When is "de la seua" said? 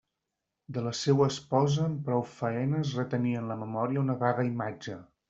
0.77-1.27